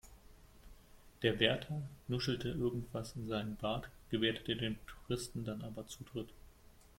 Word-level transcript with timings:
Der 1.21 1.39
Wärter 1.39 1.79
nuschelte 2.07 2.49
irgendwas 2.49 3.15
in 3.15 3.27
seinen 3.27 3.55
Bart, 3.55 3.87
gewährte 4.09 4.55
den 4.55 4.79
Touristen 4.87 5.45
dann 5.45 5.61
aber 5.61 5.85
Zutritt. 5.85 6.29